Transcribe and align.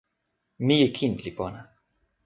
mije 0.67 0.87
kin 0.95 1.13
li 1.25 1.31
pona. 1.37 1.61